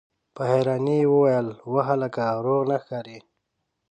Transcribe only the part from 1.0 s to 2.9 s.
يې وويل: وه هلکه! روغ نه